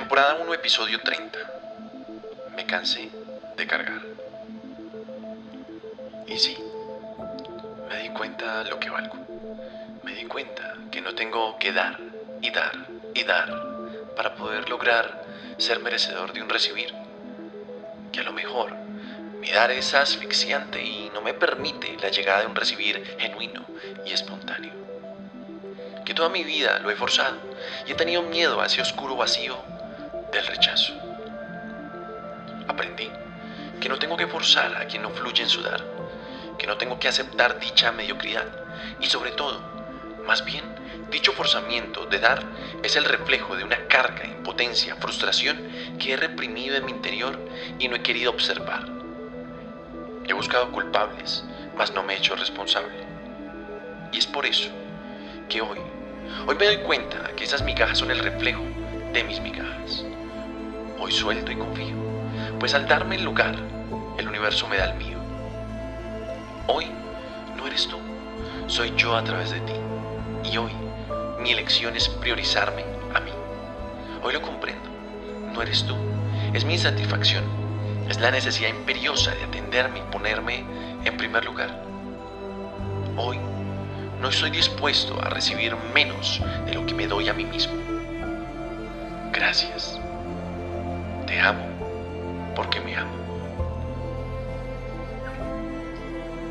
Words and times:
Temporada 0.00 0.38
1, 0.40 0.54
episodio 0.54 0.98
30. 1.02 1.38
Me 2.56 2.64
cansé 2.64 3.10
de 3.54 3.66
cargar. 3.66 4.00
Y 6.26 6.38
sí, 6.38 6.56
me 7.86 7.98
di 7.98 8.08
cuenta 8.08 8.64
lo 8.64 8.80
que 8.80 8.88
valgo. 8.88 9.18
Me 10.02 10.14
di 10.14 10.24
cuenta 10.24 10.74
que 10.90 11.02
no 11.02 11.14
tengo 11.14 11.58
que 11.58 11.72
dar 11.72 11.98
y 12.40 12.50
dar 12.50 12.72
y 13.12 13.24
dar 13.24 13.52
para 14.16 14.36
poder 14.36 14.70
lograr 14.70 15.22
ser 15.58 15.80
merecedor 15.80 16.32
de 16.32 16.42
un 16.42 16.48
recibir. 16.48 16.94
Que 18.10 18.20
a 18.20 18.24
lo 18.24 18.32
mejor 18.32 18.72
mi 19.38 19.50
dar 19.50 19.70
es 19.70 19.92
asfixiante 19.92 20.82
y 20.82 21.10
no 21.12 21.20
me 21.20 21.34
permite 21.34 21.98
la 22.00 22.08
llegada 22.08 22.40
de 22.40 22.46
un 22.46 22.56
recibir 22.56 23.04
genuino 23.18 23.66
y 24.06 24.12
espontáneo. 24.14 24.72
Que 26.06 26.14
toda 26.14 26.30
mi 26.30 26.42
vida 26.42 26.78
lo 26.78 26.90
he 26.90 26.96
forzado 26.96 27.36
y 27.86 27.92
he 27.92 27.94
tenido 27.94 28.22
miedo 28.22 28.62
a 28.62 28.66
ese 28.66 28.80
oscuro 28.80 29.14
vacío 29.14 29.79
del 30.32 30.46
rechazo. 30.46 30.92
Aprendí 32.68 33.10
que 33.80 33.88
no 33.88 33.98
tengo 33.98 34.16
que 34.16 34.26
forzar 34.26 34.76
a 34.76 34.86
quien 34.86 35.02
no 35.02 35.10
fluye 35.10 35.42
en 35.42 35.48
su 35.48 35.62
dar, 35.62 35.82
que 36.58 36.66
no 36.66 36.76
tengo 36.76 36.98
que 36.98 37.08
aceptar 37.08 37.58
dicha 37.58 37.92
mediocridad 37.92 38.46
y 39.00 39.06
sobre 39.06 39.32
todo, 39.32 39.60
más 40.26 40.44
bien, 40.44 40.64
dicho 41.10 41.32
forzamiento 41.32 42.06
de 42.06 42.18
dar 42.18 42.42
es 42.82 42.96
el 42.96 43.04
reflejo 43.04 43.56
de 43.56 43.64
una 43.64 43.88
carga, 43.88 44.26
impotencia, 44.26 44.96
frustración 44.96 45.58
que 45.98 46.12
he 46.12 46.16
reprimido 46.16 46.76
en 46.76 46.84
mi 46.84 46.92
interior 46.92 47.38
y 47.78 47.88
no 47.88 47.96
he 47.96 48.02
querido 48.02 48.30
observar. 48.30 48.86
He 50.28 50.32
buscado 50.32 50.70
culpables, 50.70 51.44
mas 51.76 51.92
no 51.92 52.02
me 52.02 52.14
he 52.14 52.18
hecho 52.18 52.36
responsable. 52.36 52.92
Y 54.12 54.18
es 54.18 54.26
por 54.26 54.46
eso 54.46 54.68
que 55.48 55.60
hoy, 55.60 55.78
hoy 56.46 56.54
me 56.56 56.66
doy 56.66 56.78
cuenta 56.78 57.32
que 57.36 57.44
esas 57.44 57.62
migajas 57.62 57.98
son 57.98 58.10
el 58.10 58.18
reflejo 58.18 58.62
de 59.12 59.24
mis 59.24 59.40
migajas. 59.40 60.04
Hoy 61.02 61.12
suelto 61.12 61.50
y 61.50 61.56
confío, 61.56 61.96
pues 62.58 62.74
al 62.74 62.86
darme 62.86 63.16
el 63.16 63.24
lugar, 63.24 63.56
el 64.18 64.28
universo 64.28 64.68
me 64.68 64.76
da 64.76 64.92
el 64.92 64.98
mío. 64.98 65.16
Hoy 66.66 66.88
no 67.56 67.66
eres 67.66 67.88
tú, 67.88 67.96
soy 68.66 68.92
yo 68.96 69.16
a 69.16 69.24
través 69.24 69.50
de 69.50 69.60
ti. 69.60 69.72
Y 70.44 70.58
hoy 70.58 70.72
mi 71.40 71.52
elección 71.52 71.96
es 71.96 72.06
priorizarme 72.06 72.84
a 73.14 73.20
mí. 73.20 73.30
Hoy 74.22 74.34
lo 74.34 74.42
comprendo, 74.42 74.90
no 75.54 75.62
eres 75.62 75.84
tú, 75.84 75.96
es 76.52 76.66
mi 76.66 76.76
satisfacción, 76.76 77.44
es 78.10 78.20
la 78.20 78.30
necesidad 78.30 78.68
imperiosa 78.68 79.30
de 79.34 79.44
atenderme 79.44 80.00
y 80.00 80.12
ponerme 80.12 80.64
en 81.02 81.16
primer 81.16 81.46
lugar. 81.46 81.82
Hoy 83.16 83.38
no 84.20 84.28
estoy 84.28 84.50
dispuesto 84.50 85.18
a 85.24 85.30
recibir 85.30 85.74
menos 85.94 86.42
de 86.66 86.74
lo 86.74 86.84
que 86.84 86.92
me 86.92 87.06
doy 87.06 87.30
a 87.30 87.32
mí 87.32 87.46
mismo. 87.46 87.72
Gracias. 89.32 89.98
Te 91.30 91.38
amo 91.38 91.64
porque 92.56 92.80
me 92.80 92.96
amo. 92.96 93.12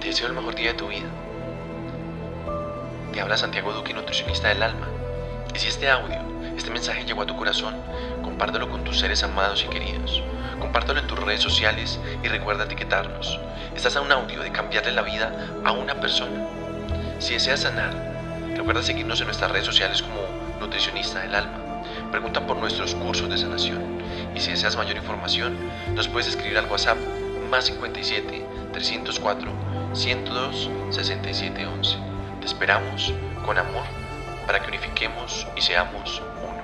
Te 0.00 0.06
deseo 0.06 0.28
el 0.28 0.34
mejor 0.34 0.54
día 0.54 0.68
de 0.68 0.78
tu 0.78 0.86
vida. 0.86 1.08
Te 3.12 3.20
habla 3.20 3.36
Santiago 3.36 3.72
Duque, 3.72 3.92
nutricionista 3.92 4.50
del 4.50 4.62
alma. 4.62 4.86
Y 5.52 5.58
si 5.58 5.66
este 5.66 5.90
audio, 5.90 6.20
este 6.56 6.70
mensaje 6.70 7.04
llegó 7.04 7.22
a 7.22 7.26
tu 7.26 7.34
corazón, 7.34 7.74
compártelo 8.22 8.70
con 8.70 8.84
tus 8.84 9.00
seres 9.00 9.24
amados 9.24 9.64
y 9.64 9.68
queridos. 9.68 10.22
Compártelo 10.60 11.00
en 11.00 11.08
tus 11.08 11.18
redes 11.18 11.40
sociales 11.40 11.98
y 12.22 12.28
recuerda 12.28 12.66
etiquetarnos. 12.66 13.40
Estás 13.74 13.96
a 13.96 14.00
un 14.00 14.12
audio 14.12 14.44
de 14.44 14.52
cambiarle 14.52 14.92
la 14.92 15.02
vida 15.02 15.32
a 15.64 15.72
una 15.72 15.96
persona. 15.96 16.46
Si 17.18 17.34
deseas 17.34 17.62
sanar, 17.62 17.92
recuerda 18.54 18.84
seguirnos 18.84 19.18
en 19.18 19.26
nuestras 19.26 19.50
redes 19.50 19.66
sociales 19.66 20.02
como 20.02 20.20
nutricionista 20.60 21.18
del 21.18 21.34
alma. 21.34 21.67
Pregunta 22.10 22.46
por 22.46 22.56
nuestros 22.56 22.94
cursos 22.94 23.28
de 23.28 23.36
sanación. 23.36 23.98
Y 24.34 24.40
si 24.40 24.50
deseas 24.50 24.76
mayor 24.76 24.96
información, 24.96 25.56
nos 25.94 26.08
puedes 26.08 26.28
escribir 26.28 26.56
al 26.56 26.66
WhatsApp 26.66 26.98
más 27.50 27.66
57 27.66 28.46
304 28.72 29.50
102 29.92 30.70
67 30.90 31.66
11. 31.66 31.96
Te 32.40 32.46
esperamos 32.46 33.12
con 33.44 33.58
amor 33.58 33.84
para 34.46 34.60
que 34.60 34.68
unifiquemos 34.68 35.46
y 35.56 35.60
seamos 35.60 36.22
uno. 36.42 36.57